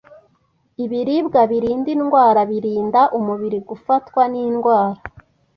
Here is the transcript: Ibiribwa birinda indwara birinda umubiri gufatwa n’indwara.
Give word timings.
Ibiribwa 0.83 1.41
birinda 1.51 1.89
indwara 1.95 2.41
birinda 2.51 3.01
umubiri 3.17 3.59
gufatwa 3.69 4.21
n’indwara. 4.31 4.99